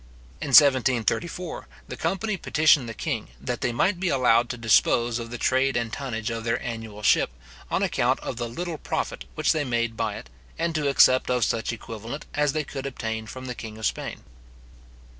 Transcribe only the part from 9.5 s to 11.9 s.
they made by it, and to accept of such